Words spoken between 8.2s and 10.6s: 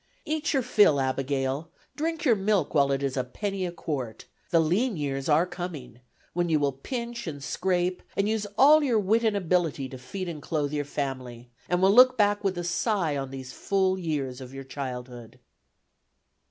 use all your wit and ability to feed and